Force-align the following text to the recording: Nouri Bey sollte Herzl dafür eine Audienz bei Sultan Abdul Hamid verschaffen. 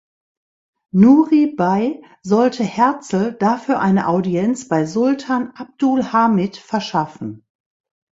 Nouri 0.93 1.53
Bey 1.55 2.03
sollte 2.23 2.63
Herzl 2.63 3.33
dafür 3.33 3.77
eine 3.79 4.07
Audienz 4.07 4.67
bei 4.67 4.87
Sultan 4.87 5.51
Abdul 5.51 6.11
Hamid 6.11 6.57
verschaffen. 6.57 7.45